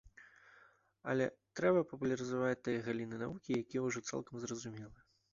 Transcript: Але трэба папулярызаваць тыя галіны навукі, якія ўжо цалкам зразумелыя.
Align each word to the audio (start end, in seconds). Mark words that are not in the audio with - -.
Але 1.11 1.25
трэба 1.59 1.83
папулярызаваць 1.91 2.57
тыя 2.67 2.79
галіны 2.87 3.19
навукі, 3.23 3.59
якія 3.65 3.83
ўжо 3.89 3.99
цалкам 4.09 4.35
зразумелыя. 4.47 5.03